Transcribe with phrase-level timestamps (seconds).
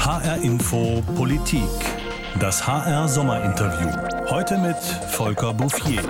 [0.00, 1.60] HR Info Politik.
[2.40, 4.30] Das HR Sommerinterview.
[4.30, 4.76] Heute mit
[5.10, 6.02] Volker Bouffier.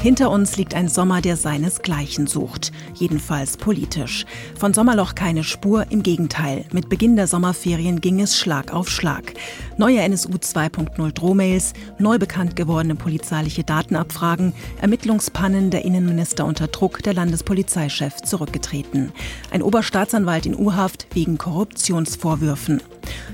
[0.00, 4.24] Hinter uns liegt ein Sommer, der seinesgleichen sucht, jedenfalls politisch.
[4.56, 6.64] Von Sommerloch keine Spur, im Gegenteil.
[6.72, 9.34] Mit Beginn der Sommerferien ging es Schlag auf Schlag.
[9.76, 17.14] Neue NSU 2.0 Drohmails, neu bekannt gewordene polizeiliche Datenabfragen, Ermittlungspannen, der Innenminister unter Druck, der
[17.14, 19.10] Landespolizeichef zurückgetreten.
[19.50, 22.80] Ein Oberstaatsanwalt in U-Haft wegen Korruptionsvorwürfen.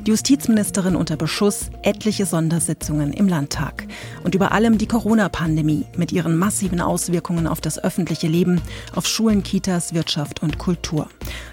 [0.06, 3.86] Die Justizministerin unter Beschuss, etliche Sondersitzungen im Landtag.
[4.22, 8.60] Und über allem die Corona-Pandemie mit ihren massiven Auswirkungen auf das öffentliche Leben,
[8.94, 11.08] auf Schulen, Kitas, Wirtschaft und Kultur.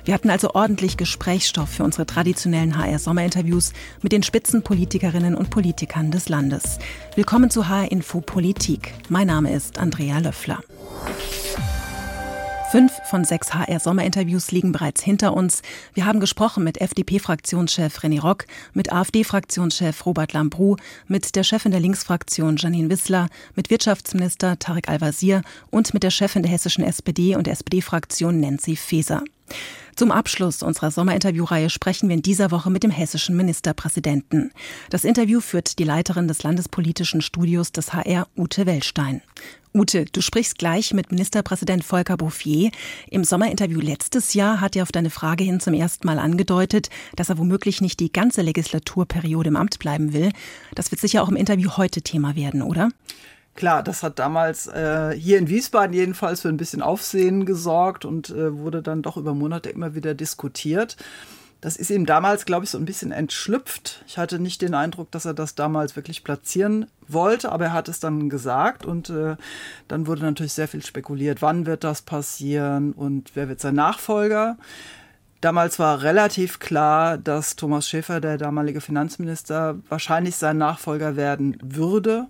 [0.06, 6.30] Wir hatten also ordentlich Gesprächsstoff für unsere traditionellen HR-Sommerinterviews mit den Spitzenpolitikerinnen und Politikern des
[6.30, 6.80] Landes.
[7.16, 8.94] Willkommen zu HR Info Politik.
[9.10, 10.60] Mein Name ist Andrea Löffler.
[12.72, 15.62] Fünf von sechs HR-Sommerinterviews liegen bereits hinter uns.
[15.94, 21.82] Wir haben gesprochen mit FDP-Fraktionschef René Rock, mit AfD-Fraktionschef Robert Lambrou, mit der Chefin der
[21.82, 23.28] Linksfraktion Janine Wissler,
[23.58, 29.22] mit Wirtschaftsminister Tarek Al-Wazir und mit der Chefin der hessischen SPD und SPD-Fraktion Nancy Faeser.
[30.02, 34.52] Zum Abschluss unserer Sommerinterviewreihe sprechen wir in dieser Woche mit dem hessischen Ministerpräsidenten.
[34.90, 39.22] Das Interview führt die Leiterin des Landespolitischen Studios des HR, Ute Wellstein.
[39.76, 42.72] Ute, du sprichst gleich mit Ministerpräsident Volker Bouffier.
[43.12, 47.30] Im Sommerinterview letztes Jahr hat er auf deine Frage hin zum ersten Mal angedeutet, dass
[47.30, 50.32] er womöglich nicht die ganze Legislaturperiode im Amt bleiben will.
[50.74, 52.90] Das wird sicher auch im Interview heute Thema werden, oder?
[53.56, 58.30] Klar, das hat damals äh, hier in Wiesbaden jedenfalls für ein bisschen Aufsehen gesorgt und
[58.30, 60.96] äh, wurde dann doch über Monate immer wieder diskutiert.
[61.60, 64.04] Das ist ihm damals, glaube ich, so ein bisschen entschlüpft.
[64.08, 67.88] Ich hatte nicht den Eindruck, dass er das damals wirklich platzieren wollte, aber er hat
[67.88, 69.36] es dann gesagt und äh,
[69.88, 74.58] dann wurde natürlich sehr viel spekuliert, wann wird das passieren und wer wird sein Nachfolger.
[75.42, 82.28] Damals war relativ klar, dass Thomas Schäfer, der damalige Finanzminister, wahrscheinlich sein Nachfolger werden würde.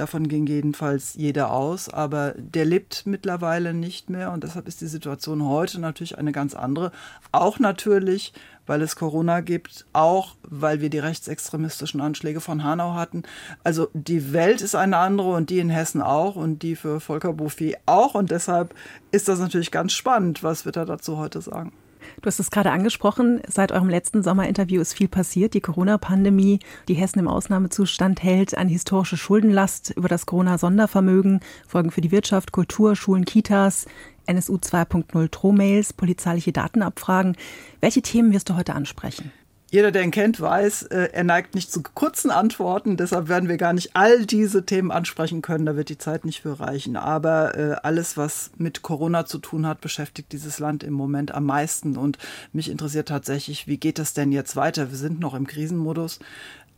[0.00, 4.86] Davon ging jedenfalls jeder aus, aber der lebt mittlerweile nicht mehr und deshalb ist die
[4.86, 6.90] Situation heute natürlich eine ganz andere.
[7.32, 8.32] Auch natürlich,
[8.66, 13.24] weil es Corona gibt, auch weil wir die rechtsextremistischen Anschläge von Hanau hatten.
[13.62, 17.34] Also die Welt ist eine andere und die in Hessen auch und die für Volker
[17.34, 18.74] Bouffier auch und deshalb
[19.10, 20.42] ist das natürlich ganz spannend.
[20.42, 21.72] Was wird er dazu heute sagen?
[22.20, 25.54] Du hast es gerade angesprochen, seit eurem letzten Sommerinterview ist viel passiert.
[25.54, 32.00] Die Corona-Pandemie, die Hessen im Ausnahmezustand hält, eine historische Schuldenlast über das Corona-Sondervermögen, Folgen für
[32.00, 33.86] die Wirtschaft, Kultur, Schulen, Kitas,
[34.26, 37.36] NSU 2.0 Drohmails, polizeiliche Datenabfragen.
[37.80, 39.32] Welche Themen wirst du heute ansprechen?
[39.72, 42.96] Jeder, der ihn kennt, weiß, äh, er neigt nicht zu kurzen Antworten.
[42.96, 45.64] Deshalb werden wir gar nicht all diese Themen ansprechen können.
[45.64, 46.96] Da wird die Zeit nicht für reichen.
[46.96, 51.46] Aber äh, alles, was mit Corona zu tun hat, beschäftigt dieses Land im Moment am
[51.46, 51.96] meisten.
[51.96, 52.18] Und
[52.52, 54.90] mich interessiert tatsächlich, wie geht es denn jetzt weiter?
[54.90, 56.18] Wir sind noch im Krisenmodus.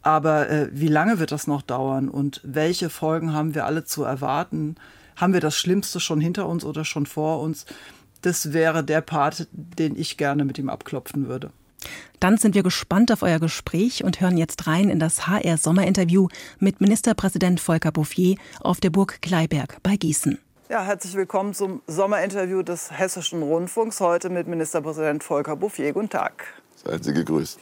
[0.02, 2.10] Aber äh, wie lange wird das noch dauern?
[2.10, 4.74] Und welche Folgen haben wir alle zu erwarten?
[5.16, 7.64] Haben wir das Schlimmste schon hinter uns oder schon vor uns?
[8.20, 11.52] Das wäre der Part, den ich gerne mit ihm abklopfen würde.
[12.20, 16.28] Dann sind wir gespannt auf euer Gespräch und hören jetzt rein in das HR Sommerinterview
[16.58, 20.38] mit Ministerpräsident Volker Bouffier auf der Burg Kleiberg bei Gießen.
[20.68, 24.00] Ja, herzlich willkommen zum Sommerinterview des Hessischen Rundfunks.
[24.00, 25.92] Heute mit Ministerpräsident Volker Bouffier.
[25.92, 26.44] Guten Tag.
[26.84, 27.58] Seien Sie gegrüßt.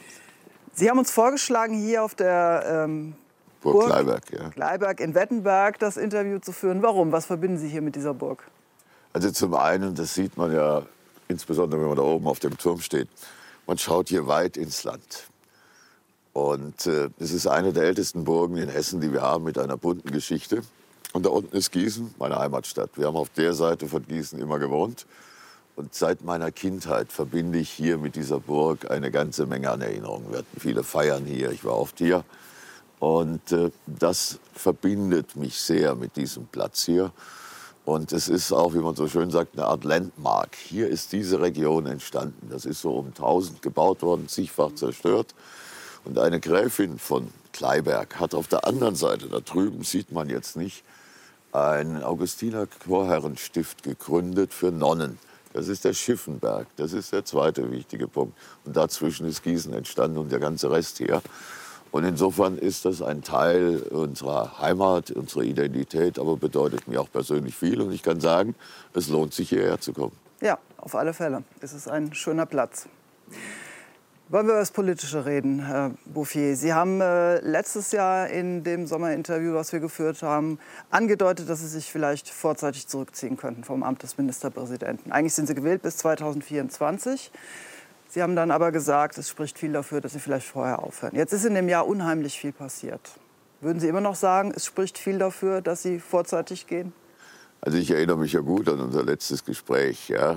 [0.73, 3.15] Sie haben uns vorgeschlagen, hier auf der ähm,
[3.61, 4.49] Burg, Burg Kleiberg, ja.
[4.49, 6.81] Kleiberg in Wettenberg das Interview zu führen.
[6.81, 7.11] Warum?
[7.11, 8.43] Was verbinden Sie hier mit dieser Burg?
[9.13, 10.83] Also zum einen, das sieht man ja
[11.27, 13.09] insbesondere, wenn man da oben auf dem Turm steht,
[13.67, 15.27] man schaut hier weit ins Land.
[16.33, 19.77] Und äh, es ist eine der ältesten Burgen in Hessen, die wir haben, mit einer
[19.77, 20.61] bunten Geschichte.
[21.13, 22.91] Und da unten ist Gießen, meine Heimatstadt.
[22.95, 25.05] Wir haben auf der Seite von Gießen immer gewohnt.
[25.75, 30.29] Und seit meiner Kindheit verbinde ich hier mit dieser Burg eine ganze Menge an Erinnerungen.
[30.31, 32.23] Wir hatten viele Feiern hier, ich war oft hier.
[32.99, 37.11] Und äh, das verbindet mich sehr mit diesem Platz hier.
[37.83, 40.55] Und es ist auch, wie man so schön sagt, eine Art Landmark.
[40.55, 42.49] Hier ist diese Region entstanden.
[42.49, 45.33] Das ist so um 1000 gebaut worden, zigfach zerstört.
[46.05, 50.55] Und eine Gräfin von Kleiberg hat auf der anderen Seite, da drüben sieht man jetzt
[50.55, 50.83] nicht,
[51.51, 55.19] ein Augustiner Chorherrenstift gegründet für Nonnen.
[55.53, 56.67] Das ist der Schiffenberg.
[56.77, 58.37] Das ist der zweite wichtige Punkt.
[58.63, 61.21] Und dazwischen ist Gießen entstanden und der ganze Rest hier.
[61.91, 67.55] Und insofern ist das ein Teil unserer Heimat, unserer Identität, aber bedeutet mir auch persönlich
[67.55, 67.81] viel.
[67.81, 68.55] Und ich kann sagen,
[68.93, 70.15] es lohnt sich hierher zu kommen.
[70.41, 71.43] Ja, auf alle Fälle.
[71.59, 72.87] Es ist ein schöner Platz.
[74.29, 76.55] Wollen wir über das Politische reden, Herr Bouffier?
[76.55, 80.57] Sie haben äh, letztes Jahr in dem Sommerinterview, was wir geführt haben,
[80.89, 85.11] angedeutet, dass Sie sich vielleicht vorzeitig zurückziehen könnten vom Amt des Ministerpräsidenten.
[85.11, 87.29] Eigentlich sind Sie gewählt bis 2024.
[88.13, 91.15] Sie haben dann aber gesagt, es spricht viel dafür, dass Sie vielleicht vorher aufhören.
[91.15, 92.99] Jetzt ist in dem Jahr unheimlich viel passiert.
[93.61, 96.91] Würden Sie immer noch sagen, es spricht viel dafür, dass Sie vorzeitig gehen?
[97.61, 100.09] Also ich erinnere mich ja gut an unser letztes Gespräch.
[100.09, 100.35] Ja.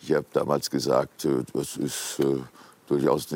[0.00, 2.40] Ich habe damals gesagt, äh, das ist äh,
[2.88, 3.28] durchaus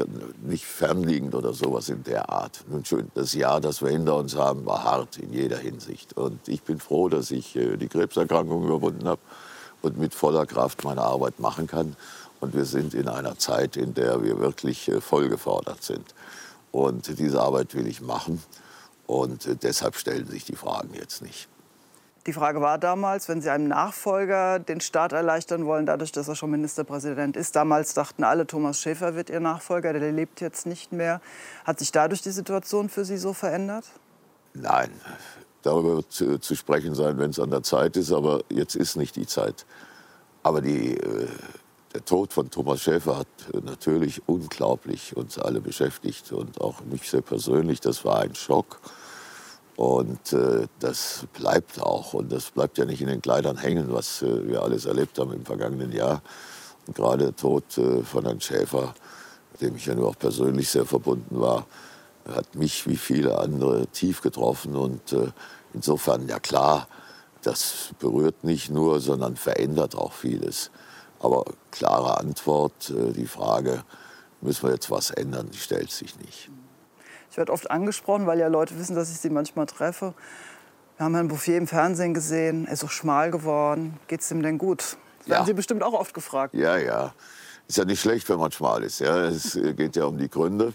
[0.42, 2.64] nicht fernliegend oder sowas in der Art.
[2.68, 6.16] Nun schön, das Jahr, das wir hinter uns haben, war hart in jeder Hinsicht.
[6.16, 9.20] Und ich bin froh, dass ich äh, die Krebserkrankung überwunden habe
[9.82, 11.96] und mit voller Kraft meine Arbeit machen kann.
[12.42, 16.12] Und wir sind in einer Zeit, in der wir wirklich äh, voll gefordert sind.
[16.72, 18.42] Und diese Arbeit will ich machen.
[19.06, 21.48] Und äh, deshalb stellen sich die Fragen jetzt nicht.
[22.26, 26.34] Die Frage war damals, wenn Sie einem Nachfolger den Start erleichtern wollen, dadurch, dass er
[26.34, 27.54] schon Ministerpräsident ist.
[27.54, 31.20] Damals dachten alle, Thomas Schäfer wird Ihr Nachfolger, der lebt jetzt nicht mehr.
[31.64, 33.84] Hat sich dadurch die Situation für Sie so verändert?
[34.52, 34.90] Nein,
[35.62, 38.10] darüber wird zu, zu sprechen sein, wenn es an der Zeit ist.
[38.10, 39.64] Aber jetzt ist nicht die Zeit.
[40.42, 41.28] Aber die, äh,
[41.94, 43.28] der Tod von Thomas Schäfer hat
[43.64, 47.80] natürlich unglaublich uns alle beschäftigt und auch mich sehr persönlich.
[47.80, 48.80] Das war ein Schock.
[49.76, 52.14] Und äh, das bleibt auch.
[52.14, 55.32] Und das bleibt ja nicht in den Kleidern hängen, was äh, wir alles erlebt haben
[55.32, 56.22] im vergangenen Jahr.
[56.86, 58.94] Und gerade der Tod äh, von Herrn Schäfer,
[59.60, 61.66] dem ich ja nur auch persönlich sehr verbunden war,
[62.28, 64.76] hat mich wie viele andere tief getroffen.
[64.76, 65.28] Und äh,
[65.74, 66.86] insofern, ja klar,
[67.42, 70.70] das berührt nicht nur, sondern verändert auch vieles.
[71.22, 73.84] Aber klare Antwort, äh, die Frage,
[74.40, 76.50] müssen wir jetzt was ändern, die stellt sich nicht.
[77.30, 80.14] Ich werde oft angesprochen, weil ja Leute wissen, dass ich sie manchmal treffe.
[80.96, 83.98] Wir haben Herrn Bouffier im Fernsehen gesehen, er ist so schmal geworden.
[84.08, 84.98] Geht es ihm denn gut?
[85.20, 85.34] Das ja.
[85.36, 86.54] werden Sie bestimmt auch oft gefragt.
[86.54, 87.14] Ja, ja.
[87.68, 88.98] Ist ja nicht schlecht, wenn man schmal ist.
[88.98, 89.24] Ja.
[89.24, 90.74] Es geht ja um die Gründe.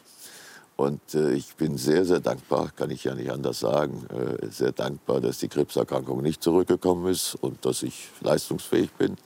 [0.78, 4.72] Und äh, ich bin sehr, sehr dankbar, kann ich ja nicht anders sagen, äh, sehr
[4.72, 9.18] dankbar, dass die Krebserkrankung nicht zurückgekommen ist und dass ich leistungsfähig bin.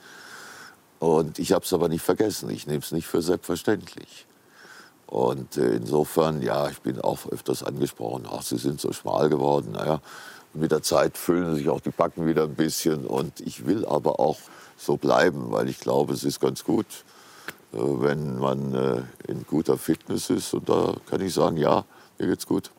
[1.02, 2.48] Und ich habe es aber nicht vergessen.
[2.50, 4.24] Ich nehme es nicht für selbstverständlich.
[5.08, 9.72] Und äh, insofern, ja, ich bin auch öfters angesprochen, ach, Sie sind so schmal geworden.
[9.72, 10.00] Naja,
[10.54, 13.04] mit der Zeit füllen sich auch die Backen wieder ein bisschen.
[13.04, 14.38] Und ich will aber auch
[14.76, 16.86] so bleiben, weil ich glaube, es ist ganz gut,
[17.72, 20.54] äh, wenn man äh, in guter Fitness ist.
[20.54, 21.84] Und da kann ich sagen, ja,
[22.20, 22.70] mir geht's gut.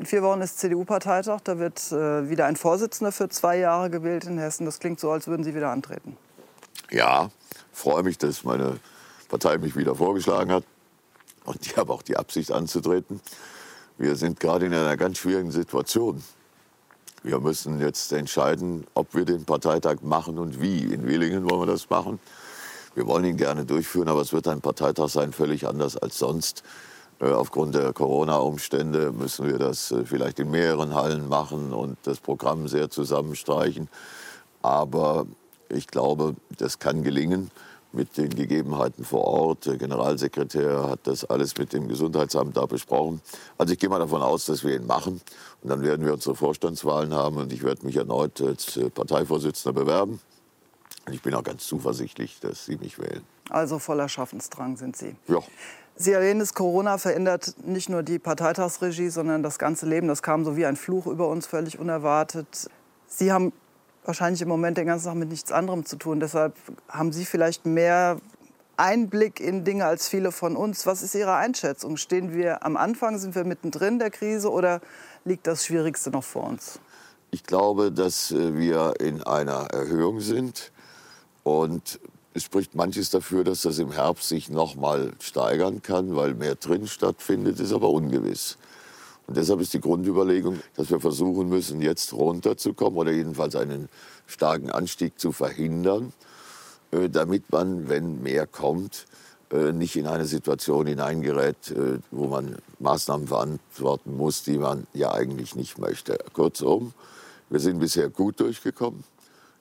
[0.00, 1.42] In vier Wochen ist CDU-Parteitag.
[1.44, 4.64] Da wird wieder ein Vorsitzender für zwei Jahre gewählt in Hessen.
[4.64, 6.16] Das klingt so, als würden Sie wieder antreten.
[6.90, 7.30] Ja,
[7.72, 8.78] freue mich, dass meine
[9.28, 10.64] Partei mich wieder vorgeschlagen hat.
[11.44, 13.20] Und ich habe auch die Absicht anzutreten.
[13.98, 16.22] Wir sind gerade in einer ganz schwierigen Situation.
[17.22, 20.80] Wir müssen jetzt entscheiden, ob wir den Parteitag machen und wie.
[20.92, 22.18] In Willingen wollen wir das machen.
[22.94, 26.62] Wir wollen ihn gerne durchführen, aber es wird ein Parteitag sein, völlig anders als sonst.
[27.20, 32.18] Äh, aufgrund der Corona-Umstände müssen wir das äh, vielleicht in mehreren Hallen machen und das
[32.18, 33.88] Programm sehr zusammenstreichen.
[34.60, 35.26] Aber
[35.72, 37.50] ich glaube, das kann gelingen
[37.92, 39.66] mit den Gegebenheiten vor Ort.
[39.66, 43.20] Der Generalsekretär hat das alles mit dem Gesundheitsamt da besprochen.
[43.58, 45.20] Also ich gehe mal davon aus, dass wir ihn machen.
[45.62, 49.78] Und dann werden wir unsere Vorstandswahlen haben und ich werde mich erneut als äh, Parteivorsitzender
[49.78, 50.20] bewerben.
[51.06, 53.22] Und ich bin auch ganz zuversichtlich, dass Sie mich wählen.
[53.50, 55.16] Also voller Schaffensdrang sind Sie.
[55.28, 55.40] Ja.
[55.94, 60.08] Sie erwähnen es, Corona verändert nicht nur die Parteitagsregie, sondern das ganze Leben.
[60.08, 62.70] Das kam so wie ein Fluch über uns, völlig unerwartet.
[63.06, 63.52] Sie haben
[64.04, 66.20] wahrscheinlich im Moment den ganzen Tag mit nichts anderem zu tun.
[66.20, 66.54] Deshalb
[66.88, 68.18] haben Sie vielleicht mehr
[68.76, 70.86] Einblick in Dinge als viele von uns.
[70.86, 71.96] Was ist Ihre Einschätzung?
[71.96, 74.80] Stehen wir am Anfang, sind wir mittendrin der Krise oder
[75.24, 76.80] liegt das Schwierigste noch vor uns?
[77.30, 80.72] Ich glaube, dass äh, wir in einer Erhöhung sind
[81.44, 82.00] und
[82.34, 86.54] es spricht manches dafür, dass das im Herbst sich noch mal steigern kann, weil mehr
[86.54, 88.56] drin stattfindet, ist aber ungewiss.
[89.32, 93.88] Und deshalb ist die Grundüberlegung, dass wir versuchen müssen, jetzt runterzukommen oder jedenfalls einen
[94.26, 96.12] starken Anstieg zu verhindern,
[96.90, 99.06] äh, damit man, wenn mehr kommt,
[99.50, 105.14] äh, nicht in eine Situation hineingerät, äh, wo man Maßnahmen verantworten muss, die man ja
[105.14, 106.18] eigentlich nicht möchte.
[106.34, 106.92] Kurzum,
[107.48, 109.02] wir sind bisher gut durchgekommen.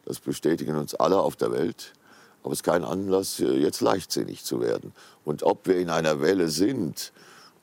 [0.03, 1.93] Das bestätigen uns alle auf der Welt.
[2.43, 4.91] Aber es ist kein Anlass, jetzt leichtsinnig zu werden.
[5.23, 7.13] Und ob wir in einer Welle sind,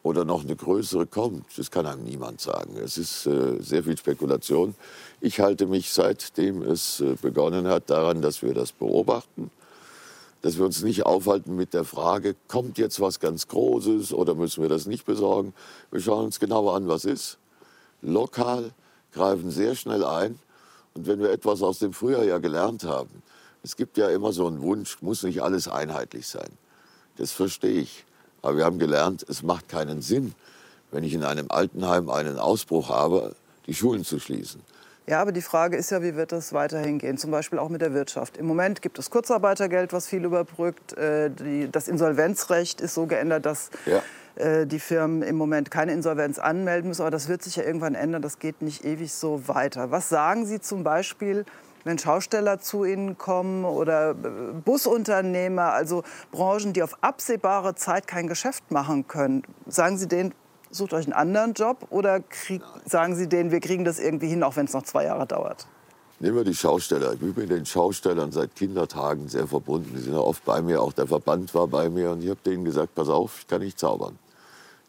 [0.09, 1.45] oder noch eine größere kommt.
[1.59, 2.79] Das kann einem niemand sagen.
[2.83, 4.75] Es ist äh, sehr viel Spekulation.
[5.21, 9.51] Ich halte mich, seitdem es äh, begonnen hat, daran, dass wir das beobachten,
[10.41, 14.63] dass wir uns nicht aufhalten mit der Frage, kommt jetzt was ganz Großes oder müssen
[14.63, 15.53] wir das nicht besorgen.
[15.91, 17.37] Wir schauen uns genauer an, was ist.
[18.01, 18.71] Lokal
[19.13, 20.39] greifen sehr schnell ein.
[20.95, 23.23] Und wenn wir etwas aus dem Frühjahr ja gelernt haben,
[23.63, 26.49] es gibt ja immer so einen Wunsch, muss nicht alles einheitlich sein.
[27.19, 28.07] Das verstehe ich.
[28.43, 30.35] Aber wir haben gelernt, es macht keinen Sinn,
[30.91, 33.35] wenn ich in einem Altenheim einen Ausbruch habe,
[33.67, 34.61] die Schulen zu schließen.
[35.09, 37.17] Ja, aber die Frage ist ja, wie wird das weiterhin gehen?
[37.17, 38.37] Zum Beispiel auch mit der Wirtschaft.
[38.37, 40.93] Im Moment gibt es Kurzarbeitergeld, was viel überbrückt.
[40.99, 41.31] Äh,
[41.73, 44.03] das Insolvenzrecht ist so geändert, dass ja.
[44.35, 47.01] Äh, die Firmen im Moment keine Insolvenz anmelden müssen.
[47.01, 48.21] Aber das wird sich ja irgendwann ändern.
[48.21, 49.91] Das geht nicht ewig so weiter.
[49.91, 51.47] Was sagen Sie zum Beispiel,
[51.89, 54.15] wenn Schausteller zu Ihnen kommen oder äh,
[54.65, 59.43] Busunternehmer, also Branchen, die auf absehbare Zeit kein Geschäft machen können?
[59.67, 60.35] Sagen Sie denen,
[60.71, 64.43] sucht euch einen anderen Job oder krieg, sagen Sie denen, wir kriegen das irgendwie hin,
[64.43, 65.67] auch wenn es noch zwei Jahre dauert?
[66.21, 67.15] Nehmen wir die Schausteller.
[67.15, 69.95] Ich bin mit den Schaustellern seit Kindertagen sehr verbunden.
[69.95, 72.11] Die sind ja oft bei mir, auch der Verband war bei mir.
[72.11, 74.19] Und ich habe denen gesagt, pass auf, ich kann nicht zaubern.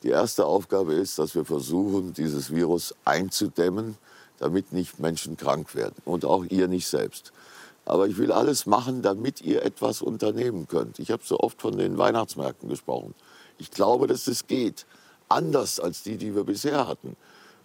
[0.04, 3.96] Die erste Aufgabe ist, dass wir versuchen, dieses Virus einzudämmen,
[4.40, 5.96] damit nicht Menschen krank werden.
[6.06, 7.32] Und auch ihr nicht selbst.
[7.86, 11.00] Aber ich will alles machen, damit ihr etwas unternehmen könnt.
[11.00, 13.16] Ich habe so oft von den Weihnachtsmärkten gesprochen.
[13.58, 14.86] Ich glaube, dass es geht
[15.28, 17.16] anders als die, die wir bisher hatten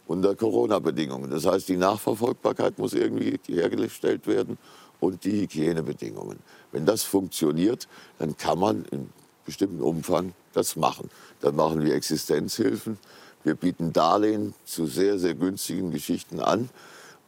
[0.06, 1.30] unter Corona-Bedingungen.
[1.30, 4.58] Das heißt, die Nachverfolgbarkeit muss irgendwie hergestellt werden
[5.00, 6.38] und die Hygienebedingungen.
[6.72, 7.88] Wenn das funktioniert,
[8.18, 9.10] dann kann man in
[9.44, 11.10] bestimmten Umfang das machen.
[11.40, 12.98] Dann machen wir Existenzhilfen,
[13.44, 16.70] wir bieten Darlehen zu sehr, sehr günstigen Geschichten an.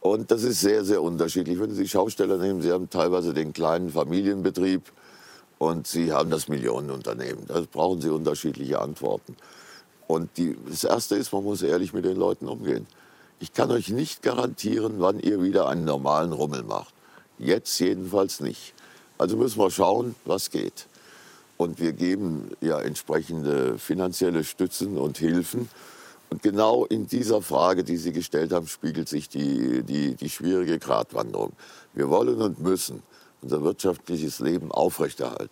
[0.01, 1.59] Und das ist sehr, sehr unterschiedlich.
[1.59, 4.81] Wenn Sie Schausteller nehmen, Sie haben teilweise den kleinen Familienbetrieb
[5.57, 7.45] und Sie haben das Millionenunternehmen.
[7.47, 9.35] Da brauchen Sie unterschiedliche Antworten.
[10.07, 12.87] Und die, das Erste ist, man muss ehrlich mit den Leuten umgehen.
[13.39, 16.93] Ich kann euch nicht garantieren, wann ihr wieder einen normalen Rummel macht.
[17.37, 18.73] Jetzt jedenfalls nicht.
[19.17, 20.87] Also müssen wir schauen, was geht.
[21.57, 25.69] Und wir geben ja entsprechende finanzielle Stützen und Hilfen.
[26.29, 30.77] Und genau in dieser Frage, die Sie gestellt haben, spiegelt sich die, die, die schwierige
[30.77, 31.53] Gratwanderung.
[31.93, 33.01] Wir wollen und müssen
[33.41, 35.49] unser wirtschaftliches Leben aufrechterhalten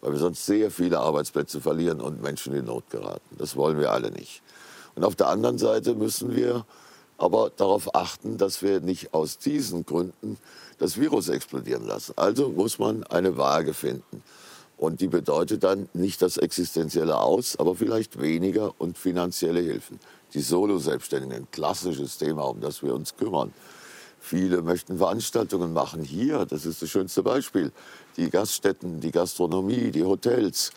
[0.00, 3.36] weil wir sonst sehr viele Arbeitsplätze verlieren und Menschen in Not geraten.
[3.36, 4.42] Das wollen wir alle nicht.
[4.94, 6.64] Und auf der anderen Seite müssen wir
[7.16, 10.38] aber darauf achten, dass wir nicht aus diesen Gründen
[10.78, 12.12] das Virus explodieren lassen.
[12.16, 14.22] Also muss man eine Waage finden.
[14.78, 19.98] Und die bedeutet dann nicht das existenzielle Aus, aber vielleicht weniger und finanzielle Hilfen.
[20.34, 23.52] Die Solo-Selbstständigen, ein klassisches Thema, um das wir uns kümmern.
[24.20, 27.72] Viele möchten Veranstaltungen machen hier, das ist das schönste Beispiel.
[28.16, 30.70] Die Gaststätten, die Gastronomie, die Hotels,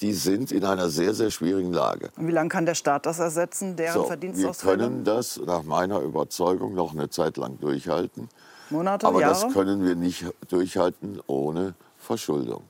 [0.00, 2.10] die sind in einer sehr, sehr schwierigen Lage.
[2.16, 4.78] Und wie lange kann der Staat das ersetzen, deren so, Verdienstausfälle?
[4.78, 8.28] Wir können das nach meiner Überzeugung noch eine Zeit lang durchhalten.
[8.70, 9.44] Monate, Aber Jahre?
[9.44, 12.62] das können wir nicht durchhalten ohne Verschuldung.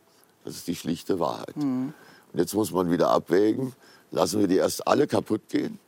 [0.44, 1.56] Das ist die schlichte Wahrheit.
[1.56, 1.94] Mhm.
[2.32, 3.72] Und jetzt muss man wieder abwägen,
[4.10, 5.78] lassen wir die erst alle kaputt gehen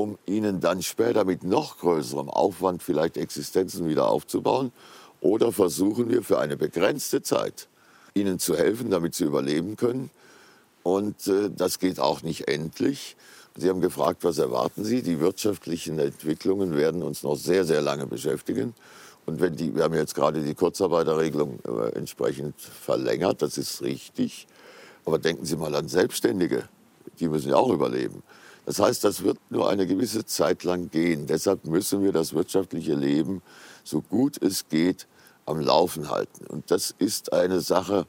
[0.00, 4.72] um ihnen dann später mit noch größerem Aufwand vielleicht Existenzen wieder aufzubauen?
[5.20, 7.68] Oder versuchen wir für eine begrenzte Zeit
[8.14, 10.10] ihnen zu helfen, damit sie überleben können?
[10.82, 13.16] Und äh, das geht auch nicht endlich.
[13.56, 15.02] Sie haben gefragt, was erwarten Sie?
[15.02, 18.74] Die wirtschaftlichen Entwicklungen werden uns noch sehr, sehr lange beschäftigen.
[19.26, 24.46] Und wenn die, wir haben jetzt gerade die Kurzarbeiterregelung äh, entsprechend verlängert, das ist richtig.
[25.04, 26.64] Aber denken Sie mal an Selbstständige,
[27.18, 28.22] die müssen ja auch überleben.
[28.66, 31.26] Das heißt, das wird nur eine gewisse Zeit lang gehen.
[31.26, 33.42] Deshalb müssen wir das wirtschaftliche Leben
[33.84, 35.06] so gut es geht
[35.46, 36.46] am Laufen halten.
[36.46, 38.06] Und das ist eine Sache,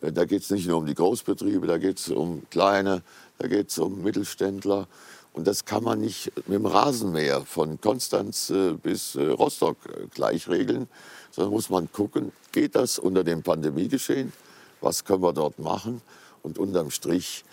[0.00, 3.02] äh, da geht es nicht nur um die Großbetriebe, da geht es um kleine,
[3.38, 4.86] da geht es um Mittelständler.
[5.34, 9.76] Und das kann man nicht mit dem Rasenmäher von Konstanz äh, bis äh, Rostock
[10.14, 10.88] gleich regeln,
[11.30, 14.32] sondern muss man gucken, geht das unter dem Pandemiegeschehen?
[14.80, 16.00] Was können wir dort machen?
[16.42, 17.44] Und unterm Strich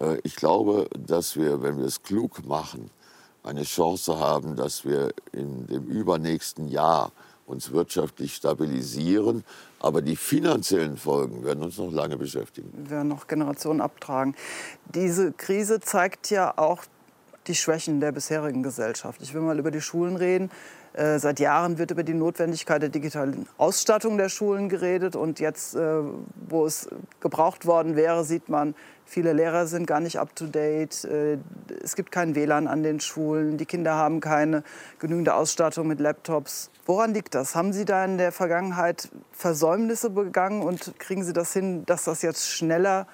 [0.00, 2.90] äh, ich glaube, dass wir, wenn wir es klug machen,
[3.42, 7.12] eine Chance haben, dass wir in dem übernächsten Jahr
[7.46, 9.44] uns wirtschaftlich stabilisieren.
[9.80, 12.70] Aber die finanziellen Folgen werden uns noch lange beschäftigen.
[12.74, 14.34] Wir werden noch Generationen abtragen.
[14.94, 16.84] Diese Krise zeigt ja auch
[17.48, 19.20] die Schwächen der bisherigen Gesellschaft.
[19.22, 20.50] Ich will mal über die Schulen reden.
[20.92, 25.16] Äh, seit Jahren wird über die Notwendigkeit der digitalen Ausstattung der Schulen geredet.
[25.16, 26.02] Und jetzt, äh,
[26.48, 26.88] wo es
[27.20, 28.74] gebraucht worden wäre, sieht man,
[29.10, 31.04] Viele Lehrer sind gar nicht up-to-date.
[31.04, 31.38] Äh,
[31.82, 33.56] es gibt kein WLAN an den Schulen.
[33.56, 34.62] Die Kinder haben keine
[34.98, 36.70] genügende Ausstattung mit Laptops.
[36.84, 37.54] Woran liegt das?
[37.54, 42.20] Haben Sie da in der Vergangenheit Versäumnisse begangen und kriegen Sie das hin, dass das
[42.20, 43.06] jetzt schneller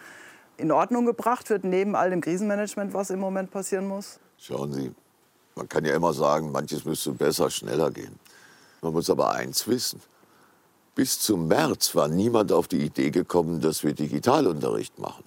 [0.56, 4.18] in Ordnung gebracht wird, neben all dem Krisenmanagement, was im Moment passieren muss?
[4.46, 4.92] Schauen Sie,
[5.54, 8.18] man kann ja immer sagen, manches müsste besser, schneller gehen.
[8.82, 10.00] Man muss aber eins wissen.
[10.94, 15.24] Bis zum März war niemand auf die Idee gekommen, dass wir Digitalunterricht machen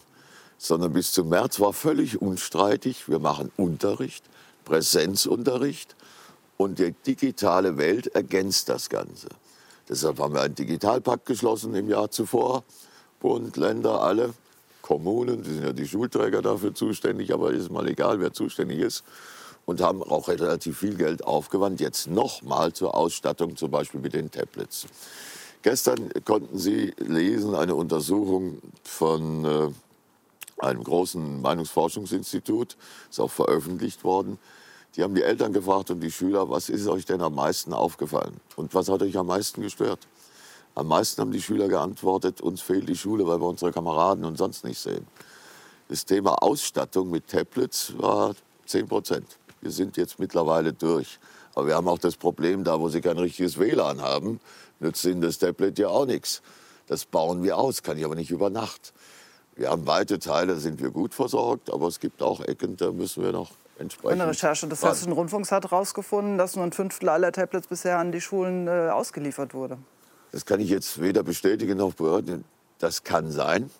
[0.58, 4.24] sondern bis zum März war völlig unstreitig, wir machen Unterricht,
[4.66, 5.96] Präsenzunterricht
[6.58, 9.30] und die digitale Welt ergänzt das Ganze.
[9.88, 12.64] Deshalb haben wir einen Digitalpakt geschlossen im Jahr zuvor.
[13.20, 14.34] Bund, Länder, alle,
[14.88, 19.04] Kommunen, die sind ja die Schulträger dafür zuständig, aber ist mal egal, wer zuständig ist.
[19.66, 24.32] und haben auch relativ viel Geld aufgewandt, jetzt nochmal zur Ausstattung, zum Beispiel mit den
[24.32, 24.88] Tablets.
[25.62, 29.70] Gestern konnten Sie lesen eine Untersuchung von äh,
[30.66, 32.78] einem großen Meinungsforschungsinstitut,
[33.10, 34.40] ist auch veröffentlicht worden.
[34.96, 38.40] Die haben die Eltern gefragt und die Schüler, was ist euch denn am meisten aufgefallen?
[38.56, 40.08] Und was hat euch am meisten gestört?
[40.78, 44.38] Am meisten haben die Schüler geantwortet, uns fehlt die Schule, weil wir unsere Kameraden und
[44.38, 45.08] sonst nicht sehen.
[45.90, 48.36] Das Thema Ausstattung mit Tablets war
[48.68, 49.26] 10 Prozent.
[49.60, 51.18] Wir sind jetzt mittlerweile durch.
[51.56, 54.40] Aber wir haben auch das Problem, da wo sie kein richtiges WLAN haben,
[54.80, 56.44] nützt ihnen das Tablet ja auch nichts.
[56.86, 58.94] Das bauen wir aus, kann ich aber nicht über Nacht.
[59.56, 63.24] Wir haben weite Teile, sind wir gut versorgt, aber es gibt auch Ecken, da müssen
[63.24, 64.22] wir noch entsprechend.
[64.22, 68.12] Eine Recherche des Hessischen Rundfunks hat herausgefunden, dass nur ein Fünftel aller Tablets bisher an
[68.12, 69.80] die Schulen äh, ausgeliefert wurde.
[70.38, 72.46] Das kann ich jetzt weder bestätigen noch beurteilen.
[72.78, 73.72] Das kann sein,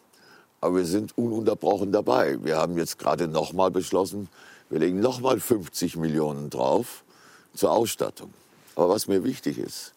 [0.60, 2.44] aber wir sind ununterbrochen dabei.
[2.44, 4.28] Wir haben jetzt gerade noch mal beschlossen,
[4.72, 7.04] wir legen noch mal 50 Millionen drauf
[7.54, 8.34] zur Ausstattung.
[8.76, 9.94] Aber was mir wichtig ist,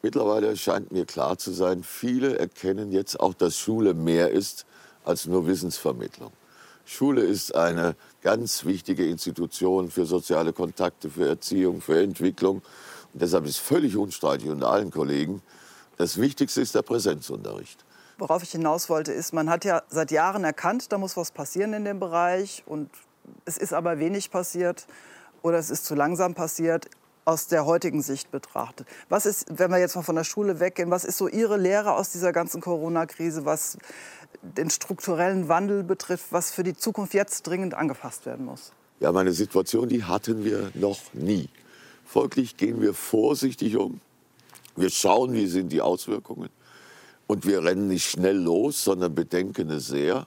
[0.00, 4.64] mittlerweile scheint mir klar zu sein, viele erkennen jetzt auch, dass Schule mehr ist
[5.04, 6.32] als nur Wissensvermittlung.
[6.86, 12.62] Schule ist eine ganz wichtige Institution für soziale Kontakte, für Erziehung, für Entwicklung.
[13.12, 15.42] Und deshalb ist völlig unstreitig unter allen Kollegen,
[16.00, 17.84] das Wichtigste ist der Präsenzunterricht.
[18.16, 21.74] Worauf ich hinaus wollte, ist, man hat ja seit Jahren erkannt, da muss was passieren
[21.74, 22.62] in dem Bereich.
[22.66, 22.90] Und
[23.44, 24.86] es ist aber wenig passiert
[25.42, 26.88] oder es ist zu langsam passiert
[27.26, 28.86] aus der heutigen Sicht betrachtet.
[29.10, 31.92] Was ist, wenn wir jetzt mal von der Schule weggehen, was ist so Ihre Lehre
[31.92, 33.76] aus dieser ganzen Corona-Krise, was
[34.40, 38.72] den strukturellen Wandel betrifft, was für die Zukunft jetzt dringend angepasst werden muss?
[39.00, 41.50] Ja, meine Situation, die hatten wir noch nie.
[42.06, 44.00] Folglich gehen wir vorsichtig um.
[44.76, 46.50] Wir schauen, wie sind die Auswirkungen.
[47.26, 50.26] Und wir rennen nicht schnell los, sondern bedenken es sehr.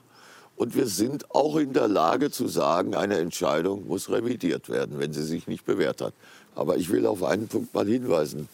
[0.56, 5.12] Und wir sind auch in der Lage zu sagen, eine Entscheidung muss revidiert werden, wenn
[5.12, 6.14] sie sich nicht bewährt hat.
[6.54, 8.48] Aber ich will auf einen Punkt mal hinweisen.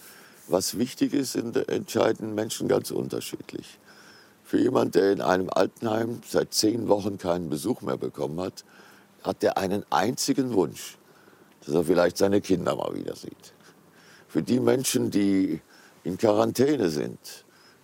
[0.49, 3.79] Was wichtig ist, entscheiden Menschen ganz unterschiedlich.
[4.43, 8.65] Für jemand, der in einem Altenheim seit zehn Wochen keinen Besuch mehr bekommen hat,
[9.23, 10.97] hat er einen einzigen Wunsch,
[11.65, 13.53] dass er vielleicht seine Kinder mal wieder sieht.
[14.27, 15.61] Für die Menschen, die
[16.05, 17.19] in Quarantäne sind,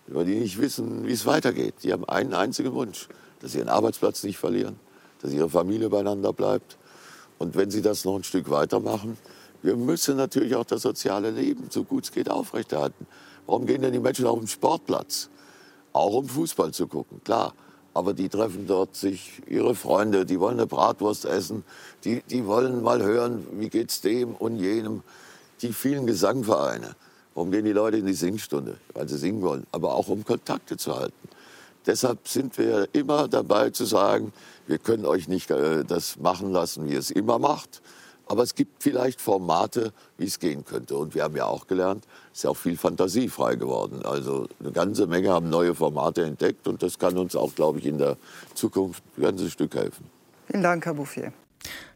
[0.07, 3.07] über die nicht wissen, wie es weitergeht, die haben einen einzigen Wunsch,
[3.39, 4.79] dass sie ihren Arbeitsplatz nicht verlieren,
[5.21, 6.77] dass ihre Familie beieinander bleibt.
[7.37, 9.17] Und wenn sie das noch ein Stück weitermachen,
[9.61, 13.05] wir müssen natürlich auch das soziale Leben, so gut es geht, aufrechterhalten.
[13.45, 15.29] Warum gehen denn die Menschen auf den Sportplatz?
[15.93, 17.53] Auch um Fußball zu gucken, klar.
[17.93, 21.63] Aber die treffen dort sich ihre Freunde, die wollen eine Bratwurst essen,
[22.03, 25.01] die, die wollen mal hören, wie geht's dem und jenem.
[25.63, 26.95] Die vielen Gesangvereine.
[27.37, 28.77] Warum gehen die Leute in die Singstunde?
[28.95, 31.13] Weil sie singen wollen, aber auch um Kontakte zu halten.
[31.85, 34.33] Deshalb sind wir immer dabei zu sagen,
[34.65, 37.83] wir können euch nicht äh, das machen lassen, wie ihr es immer macht.
[38.25, 40.97] Aber es gibt vielleicht Formate, wie es gehen könnte.
[40.97, 44.03] Und wir haben ja auch gelernt, es ist ja auch viel Fantasie frei geworden.
[44.03, 47.85] Also eine ganze Menge haben neue Formate entdeckt und das kann uns auch, glaube ich,
[47.85, 48.17] in der
[48.55, 50.09] Zukunft ein ganzes Stück helfen.
[50.47, 51.31] Vielen Dank, Herr Bouffier.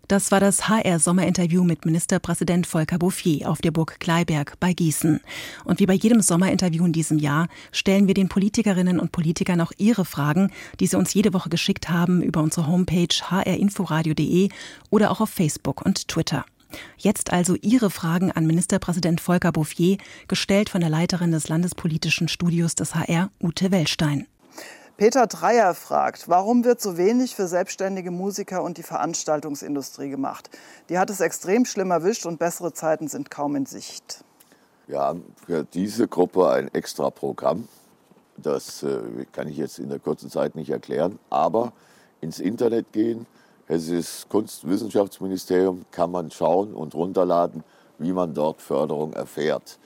[0.07, 5.21] Das war das HR-Sommerinterview mit Ministerpräsident Volker Bouffier auf der Burg Kleiberg bei Gießen.
[5.63, 9.71] Und wie bei jedem Sommerinterview in diesem Jahr stellen wir den Politikerinnen und Politikern auch
[9.77, 14.49] ihre Fragen, die sie uns jede Woche geschickt haben über unsere Homepage hrinforadio.de
[14.89, 16.45] oder auch auf Facebook und Twitter.
[16.97, 22.75] Jetzt also Ihre Fragen an Ministerpräsident Volker Bouffier, gestellt von der Leiterin des Landespolitischen Studios
[22.75, 24.27] des HR, Ute Wellstein.
[25.01, 30.51] Peter Dreier fragt, warum wird so wenig für selbstständige Musiker und die Veranstaltungsindustrie gemacht?
[30.89, 34.23] Die hat es extrem schlimm erwischt und bessere Zeiten sind kaum in Sicht.
[34.85, 37.67] Wir haben für diese Gruppe ein extra Programm.
[38.37, 41.17] Das äh, kann ich jetzt in der kurzen Zeit nicht erklären.
[41.31, 41.73] Aber
[42.19, 43.25] ins Internet gehen,
[43.67, 47.63] es ist Kunstwissenschaftsministerium, kann man schauen und runterladen,
[47.97, 49.79] wie man dort Förderung erfährt.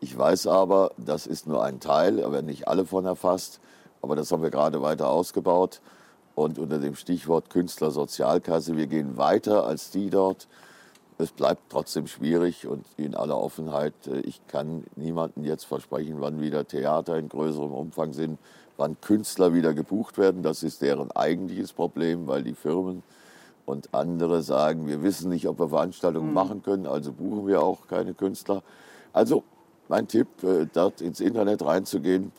[0.00, 3.60] Ich weiß aber, das ist nur ein Teil, werden nicht alle von erfasst.
[4.04, 5.80] Aber das haben wir gerade weiter ausgebaut.
[6.34, 10.46] Und unter dem Stichwort Künstlersozialkasse, wir gehen weiter als die dort.
[11.16, 16.38] Es bleibt trotzdem schwierig und in aller Offenheit, äh, ich kann niemandem jetzt versprechen, wann
[16.38, 18.38] wieder Theater in größerem Umfang sind,
[18.76, 20.42] wann Künstler wieder gebucht werden.
[20.42, 23.02] Das ist deren eigentliches Problem, weil die Firmen
[23.64, 26.34] und andere sagen, wir wissen nicht, ob wir Veranstaltungen mhm.
[26.34, 28.62] machen können, also buchen wir auch keine Künstler.
[29.14, 29.44] Also
[29.88, 32.32] mein Tipp, äh, dort ins Internet reinzugehen,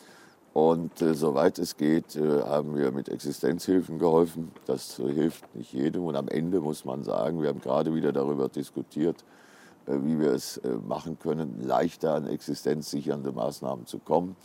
[0.56, 4.54] und äh, soweit es geht, äh, haben wir mit Existenzhilfen geholfen.
[4.66, 6.06] Das äh, hilft nicht jedem.
[6.06, 9.26] Und am Ende muss man sagen, wir haben gerade wieder darüber diskutiert,
[9.86, 14.38] äh, wie wir es äh, machen können, leichter an existenzsichernde Maßnahmen zu kommen.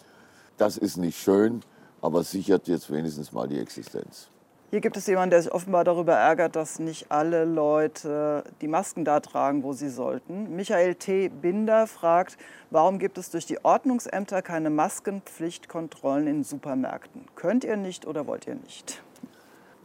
[0.57, 1.61] Das ist nicht schön,
[2.01, 4.31] aber sichert jetzt wenigstens mal die Existenz.
[4.71, 9.05] Hier gibt es jemanden, der sich offenbar darüber ärgert, dass nicht alle Leute die Masken
[9.05, 10.55] da tragen, wo sie sollten.
[10.55, 11.29] Michael T.
[11.29, 12.39] Binder fragt,
[12.71, 17.23] warum gibt es durch die Ordnungsämter keine Maskenpflichtkontrollen in Supermärkten?
[17.35, 19.03] Könnt ihr nicht oder wollt ihr nicht?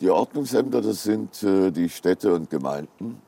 [0.02, 3.20] Die Ordnungsämter, das sind äh, die Städte und Gemeinden.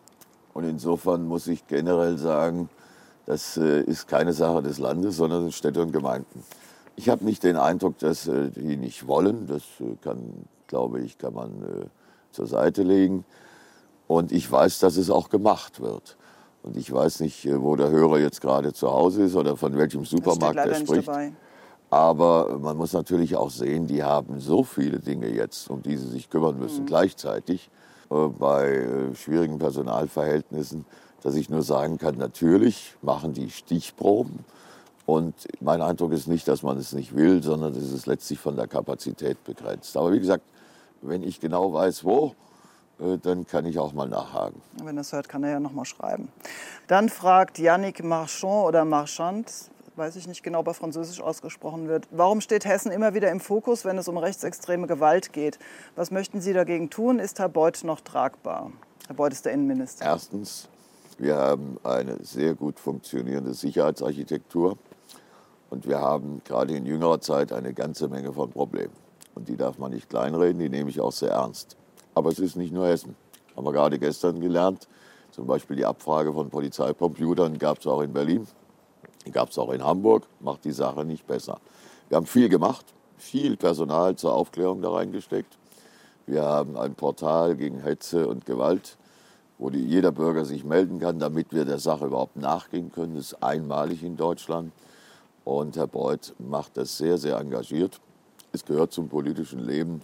[0.53, 2.69] Und insofern muss ich generell sagen,
[3.25, 6.43] das äh, ist keine Sache des Landes, sondern Städte und Gemeinden.
[6.95, 9.47] Ich habe nicht den Eindruck, dass äh, die nicht wollen.
[9.47, 9.63] Das
[10.03, 11.85] kann glaube ich, kann man äh,
[12.31, 13.25] zur Seite legen.
[14.07, 16.17] Und ich weiß, dass es auch gemacht wird.
[16.63, 19.77] Und ich weiß nicht, äh, wo der Hörer jetzt gerade zu Hause ist oder von
[19.77, 21.09] welchem Supermarkt er spricht.
[21.89, 26.09] Aber man muss natürlich auch sehen, die haben so viele Dinge jetzt, um die sie
[26.09, 26.87] sich kümmern müssen, mhm.
[26.87, 27.69] gleichzeitig
[28.09, 30.85] äh, bei äh, schwierigen Personalverhältnissen,
[31.23, 34.45] dass ich nur sagen kann, natürlich machen die Stichproben.
[35.05, 38.57] Und mein Eindruck ist nicht, dass man es nicht will, sondern es ist letztlich von
[38.57, 39.95] der Kapazität begrenzt.
[39.95, 40.43] Aber wie gesagt,
[41.07, 42.35] wenn ich genau weiß, wo,
[42.99, 44.61] äh, dann kann ich auch mal nachhaken.
[44.83, 46.29] Wenn er es hört, kann er ja noch mal schreiben.
[46.87, 49.51] Dann fragt Yannick Marchand oder Marchand,
[49.95, 53.39] weiß ich nicht genau, ob er französisch ausgesprochen wird, warum steht Hessen immer wieder im
[53.39, 55.57] Fokus, wenn es um rechtsextreme Gewalt geht?
[55.95, 57.19] Was möchten Sie dagegen tun?
[57.19, 58.71] Ist Herr Beuth noch tragbar?
[59.07, 60.05] Herr Beuth ist der Innenminister.
[60.05, 60.69] Erstens,
[61.17, 64.77] wir haben eine sehr gut funktionierende Sicherheitsarchitektur
[65.69, 69.06] und wir haben gerade in jüngerer Zeit eine ganze Menge von Problemen.
[69.37, 71.77] Und die darf man nicht kleinreden, die nehme ich auch sehr ernst.
[72.15, 73.15] Aber es ist nicht nur Hessen.
[73.55, 74.87] Haben wir gerade gestern gelernt.
[75.29, 78.47] Zum Beispiel die Abfrage von Polizeicomputern gab es auch in Berlin,
[79.31, 80.25] gab es auch in Hamburg.
[80.39, 81.59] Macht die Sache nicht besser.
[82.09, 82.83] Wir haben viel gemacht,
[83.17, 85.55] viel Personal zur Aufklärung da reingesteckt.
[86.25, 88.97] Wir haben ein Portal gegen Hetze und Gewalt,
[89.59, 93.13] wo die, jeder Bürger sich melden kann, damit wir der Sache überhaupt nachgehen können.
[93.13, 94.71] Das ist einmalig in Deutschland.
[95.45, 98.01] Und Herr Beuth macht das sehr, sehr engagiert.
[98.57, 100.01] Es gehört zum politischen Leben,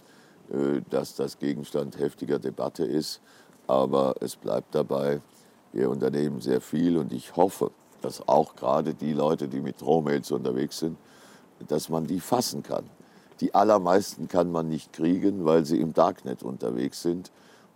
[0.48, 3.20] äh, dass das Gegenstand heftiger Debatte ist.
[3.66, 5.20] Aber es bleibt dabei,
[5.72, 10.30] wir unternehmen sehr viel und ich hoffe, dass auch gerade die Leute, die mit Drohmails
[10.30, 10.96] unterwegs sind,
[11.66, 12.84] dass man die fassen kann.
[13.40, 17.32] Die allermeisten kann man nicht kriegen, weil sie im Darknet unterwegs sind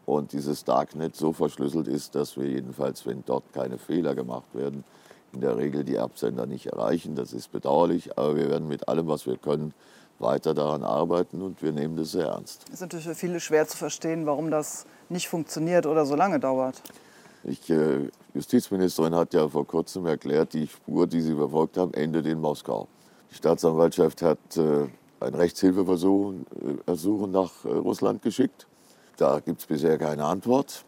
[0.07, 4.85] und dieses Darknet so verschlüsselt ist, dass wir jedenfalls, wenn dort keine Fehler gemacht werden,
[5.33, 7.17] in der Regel die Absender nicht erreichen.
[7.17, 9.75] Das ist bedauerlich, aber wir werden mit allem, was wir können,
[10.19, 12.65] weiter daran arbeiten und wir nehmen das sehr ernst.
[12.69, 16.41] Es ist natürlich für viele schwer zu verstehen, warum das nicht funktioniert oder so lange
[16.41, 16.83] dauert.
[17.45, 22.27] Die äh, Justizministerin hat ja vor kurzem erklärt, die Spur, die sie verfolgt haben, endet
[22.27, 22.89] in Moskau.
[23.31, 24.87] Die Staatsanwaltschaft hat äh,
[25.21, 26.35] ein Rechtshilfeversuch
[26.87, 28.67] äh, nach äh, Russland geschickt.
[29.17, 30.85] Da gibt es bisher keine Antwort.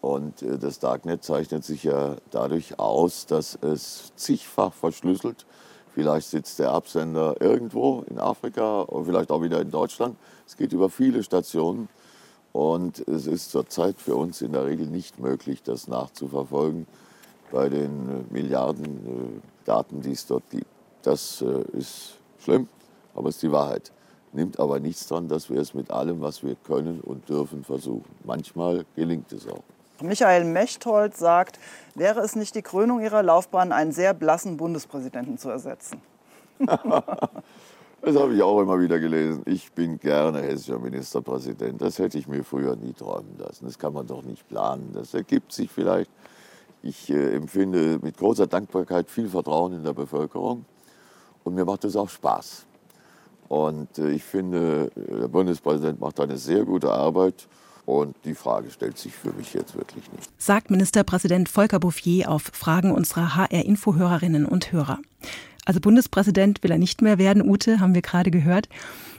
[0.00, 5.46] Und äh, das Darknet zeichnet sich ja dadurch aus, dass es zigfach verschlüsselt
[5.94, 10.16] Vielleicht sitzt der Absender irgendwo in Afrika oder vielleicht auch wieder in Deutschland.
[10.44, 11.88] Es geht über viele Stationen
[12.52, 16.88] und es ist zurzeit für uns in der Regel nicht möglich, das nachzuverfolgen
[17.52, 20.66] bei den Milliarden äh, Daten, die es dort gibt.
[21.02, 22.68] Das äh, ist schlimm,
[23.14, 23.92] aber es ist die Wahrheit.
[24.32, 28.10] Nimmt aber nichts daran, dass wir es mit allem, was wir können und dürfen, versuchen.
[28.24, 29.62] Manchmal gelingt es auch.
[30.04, 31.58] Michael Mechthold sagt,
[31.94, 36.00] wäre es nicht die Krönung ihrer Laufbahn, einen sehr blassen Bundespräsidenten zu ersetzen?
[36.58, 39.42] das habe ich auch immer wieder gelesen.
[39.46, 41.80] Ich bin gerne hessischer Ministerpräsident.
[41.80, 43.64] Das hätte ich mir früher nie träumen lassen.
[43.64, 44.90] Das kann man doch nicht planen.
[44.92, 46.10] Das ergibt sich vielleicht.
[46.82, 50.64] Ich äh, empfinde mit großer Dankbarkeit viel Vertrauen in der Bevölkerung.
[51.42, 52.66] Und mir macht es auch Spaß.
[53.48, 57.48] Und äh, ich finde, der Bundespräsident macht eine sehr gute Arbeit.
[57.86, 60.30] Und die Frage stellt sich für mich jetzt wirklich nicht.
[60.38, 65.00] Sagt Ministerpräsident Volker Bouffier auf Fragen unserer HR-Info-Hörerinnen und Hörer.
[65.64, 68.68] Also Bundespräsident will er nicht mehr werden, Ute, haben wir gerade gehört.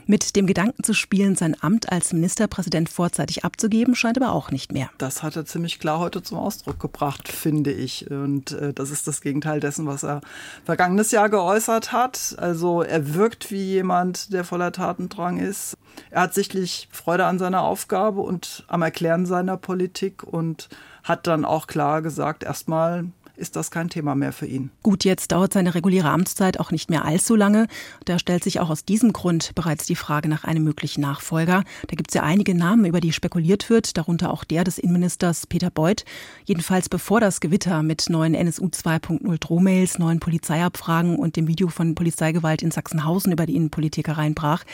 [0.08, 4.72] Mit dem Gedanken zu spielen, sein Amt als Ministerpräsident vorzeitig abzugeben, scheint aber auch nicht
[4.72, 4.88] mehr.
[4.98, 8.08] Das hat er ziemlich klar heute zum Ausdruck gebracht, finde ich.
[8.08, 10.20] Und äh, das ist das Gegenteil dessen, was er
[10.64, 12.36] vergangenes Jahr geäußert hat.
[12.38, 15.76] Also er wirkt wie jemand, der voller Tatendrang ist.
[16.10, 20.68] Er hat sichtlich Freude an seiner Aufgabe und am Erklären seiner Politik und
[21.02, 23.06] hat dann auch klar gesagt, erstmal
[23.36, 24.70] ist das kein Thema mehr für ihn.
[24.82, 27.66] Gut, jetzt dauert seine reguläre Amtszeit auch nicht mehr allzu lange.
[28.04, 31.64] Da stellt sich auch aus diesem Grund bereits die Frage nach einem möglichen Nachfolger.
[31.86, 35.46] Da gibt es ja einige Namen, über die spekuliert wird, darunter auch der des Innenministers
[35.46, 36.04] Peter Beuth.
[36.44, 41.94] Jedenfalls bevor das Gewitter mit neuen NSU 2.0 Drohmails, neuen Polizeiabfragen und dem Video von
[41.94, 44.64] Polizeigewalt in Sachsenhausen über die Innenpolitik hereinbrach.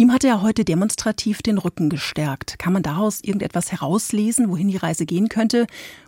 [0.00, 2.58] Ihm hat er heute demonstrativ den Rücken gestärkt.
[2.58, 5.66] Kann man daraus irgendetwas herauslesen, wohin die Reise gehen könnte?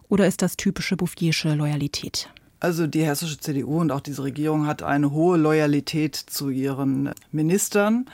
[0.08, 2.30] Oder ist das typische Bouffiersche Loyalität?
[2.62, 8.06] Also die hessische CDU und auch diese Regierung hat eine hohe Loyalität zu ihren Ministern.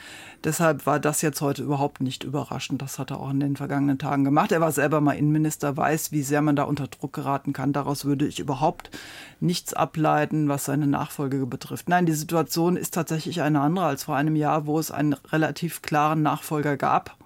[0.42, 2.80] Deshalb war das jetzt heute überhaupt nicht überraschend.
[2.80, 4.50] Das hat er auch in den vergangenen Tagen gemacht.
[4.50, 7.74] Er war selber mal Innenminister, weiß, wie sehr man da unter Druck geraten kann.
[7.74, 8.90] Daraus würde ich überhaupt
[9.38, 11.90] nichts ableiten, was seine Nachfolge betrifft.
[11.90, 15.82] Nein, die Situation ist tatsächlich eine andere als vor einem Jahr, wo es einen relativ
[15.82, 17.18] klaren Nachfolger gab.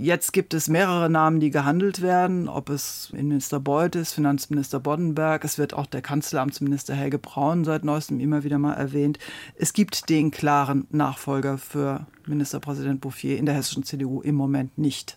[0.00, 5.42] Jetzt gibt es mehrere Namen, die gehandelt werden, ob es Innenminister Beuth ist, Finanzminister Boddenberg.
[5.42, 9.18] Es wird auch der Kanzleramtsminister Helge Braun seit neuestem immer wieder mal erwähnt.
[9.56, 15.16] Es gibt den klaren Nachfolger für Ministerpräsident Bouffier in der hessischen CDU im Moment nicht.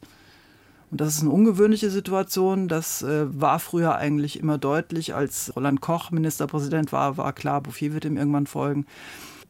[0.90, 2.68] Und das ist eine ungewöhnliche Situation.
[2.68, 5.14] Das äh, war früher eigentlich immer deutlich.
[5.14, 8.88] Als Roland Koch Ministerpräsident war, war klar, Bouffier wird ihm irgendwann folgen.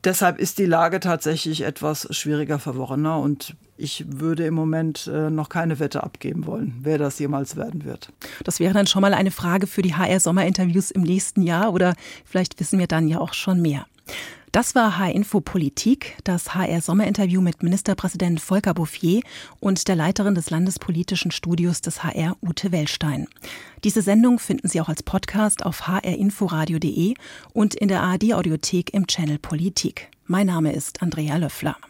[0.04, 5.50] Deshalb ist die Lage tatsächlich etwas schwieriger verworrener und ich würde im Moment äh, noch
[5.50, 8.12] keine Wette abgeben wollen, wer das jemals werden wird.
[8.44, 12.60] Das wäre dann schon mal eine Frage für die HR-Sommerinterviews im nächsten Jahr oder vielleicht
[12.60, 13.86] wissen wir dann ja auch schon mehr.
[14.52, 19.22] Das war H-Info Politik, das HR-Sommerinterview mit Ministerpräsident Volker Bouffier
[19.62, 23.30] und der Leiterin des Landespolitischen Studios des HR, Ute Wellstein.
[23.86, 27.14] Diese Sendung finden Sie auch als Podcast auf hrinforadio.de
[27.54, 30.10] und in der ARD-Audiothek im Channel Politik.
[30.26, 31.78] Mein Name ist Andrea Löffler.